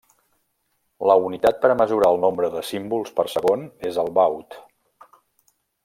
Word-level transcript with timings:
La 1.09 1.17
unitat 1.25 1.59
per 1.65 1.71
a 1.73 1.75
mesurar 1.81 2.09
el 2.13 2.17
nombre 2.23 2.49
de 2.55 2.65
símbols 2.71 3.13
per 3.21 3.27
segon 3.35 3.69
és 3.91 4.01
el 4.07 4.11
Baud. 4.21 4.59